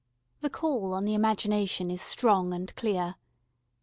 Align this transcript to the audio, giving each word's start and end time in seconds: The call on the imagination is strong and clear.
The 0.39 0.49
call 0.49 0.95
on 0.95 1.05
the 1.05 1.13
imagination 1.13 1.91
is 1.91 2.01
strong 2.01 2.55
and 2.55 2.75
clear. 2.75 3.17